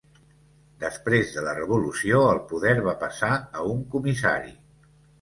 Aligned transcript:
Després 0.83 1.35
de 1.35 1.43
la 1.49 1.53
revolució 1.59 2.23
el 2.31 2.41
poder 2.55 2.75
va 2.91 2.99
passar 3.07 3.33
a 3.41 3.71
un 3.79 3.89
comissari. 3.97 4.55